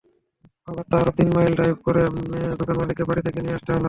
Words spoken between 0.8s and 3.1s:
আরও তিন mile drive করে দোকানমালিককে